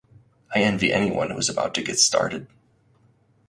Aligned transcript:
I 0.55 0.61
envy 0.63 0.91
anyone 0.91 1.29
who’s 1.29 1.47
about 1.47 1.75
to 1.75 1.83
get 1.83 1.99
started. 1.99 2.47